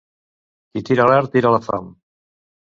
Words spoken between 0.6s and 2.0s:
Qui tira l'art tira la fam.